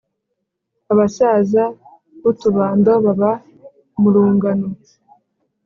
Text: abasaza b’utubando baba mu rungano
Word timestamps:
abasaza 0.91 1.63
b’utubando 2.21 2.91
baba 3.05 3.31
mu 3.99 4.09
rungano 4.13 4.67